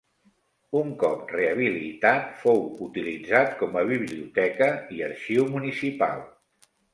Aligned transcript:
Un 0.77 0.87
cop 1.01 1.33
rehabilitat, 1.33 2.31
fou 2.45 2.63
utilitzat 2.85 3.53
com 3.59 3.77
a 3.83 3.85
biblioteca 3.93 4.71
i 4.97 5.05
arxiu 5.11 5.47
municipal. 5.59 6.27